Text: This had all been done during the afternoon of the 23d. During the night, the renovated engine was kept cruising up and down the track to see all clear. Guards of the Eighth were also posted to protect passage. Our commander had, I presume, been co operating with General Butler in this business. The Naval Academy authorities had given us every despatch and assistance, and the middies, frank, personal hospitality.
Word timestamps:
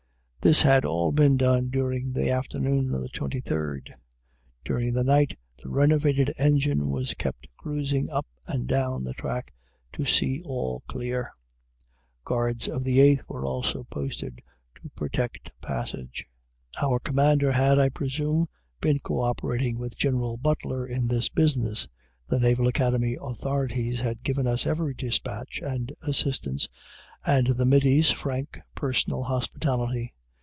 This 0.43 0.63
had 0.63 0.85
all 0.85 1.11
been 1.11 1.37
done 1.37 1.69
during 1.69 2.13
the 2.13 2.31
afternoon 2.31 2.95
of 2.95 3.01
the 3.01 3.09
23d. 3.09 3.91
During 4.65 4.91
the 4.91 5.03
night, 5.03 5.37
the 5.61 5.69
renovated 5.69 6.33
engine 6.39 6.89
was 6.89 7.13
kept 7.13 7.47
cruising 7.57 8.09
up 8.09 8.25
and 8.47 8.65
down 8.65 9.03
the 9.03 9.13
track 9.13 9.53
to 9.93 10.03
see 10.03 10.41
all 10.43 10.81
clear. 10.87 11.31
Guards 12.25 12.67
of 12.67 12.83
the 12.83 12.99
Eighth 13.01 13.21
were 13.27 13.45
also 13.45 13.83
posted 13.83 14.41
to 14.81 14.89
protect 14.95 15.51
passage. 15.61 16.25
Our 16.81 16.97
commander 16.99 17.51
had, 17.51 17.77
I 17.77 17.89
presume, 17.89 18.47
been 18.81 18.97
co 18.97 19.19
operating 19.19 19.77
with 19.77 19.95
General 19.95 20.37
Butler 20.37 20.87
in 20.87 21.05
this 21.07 21.29
business. 21.29 21.87
The 22.29 22.39
Naval 22.39 22.65
Academy 22.67 23.15
authorities 23.21 23.99
had 23.99 24.23
given 24.23 24.47
us 24.47 24.65
every 24.65 24.95
despatch 24.95 25.61
and 25.61 25.93
assistance, 26.01 26.67
and 27.23 27.45
the 27.45 27.65
middies, 27.67 28.09
frank, 28.09 28.57
personal 28.73 29.21
hospitality. 29.21 30.15